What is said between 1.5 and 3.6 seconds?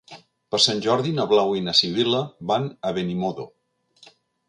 i na Sibil·la van a Benimodo.